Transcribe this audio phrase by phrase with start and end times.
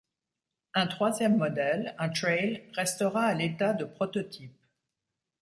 [0.73, 4.59] Un troisième modèle, un trail, restera à l'état de prototype.